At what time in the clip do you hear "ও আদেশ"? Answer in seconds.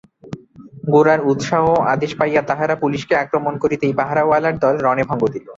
1.71-2.11